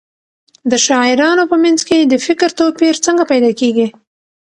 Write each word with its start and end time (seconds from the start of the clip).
د 0.71 0.73
شاعرانو 0.85 1.43
په 1.51 1.55
منځ 1.63 1.79
کې 1.87 1.97
د 2.01 2.13
فکر 2.25 2.49
توپیر 2.59 2.95
څنګه 3.05 3.23
پیدا 3.31 3.51
کېږي؟ 3.59 3.87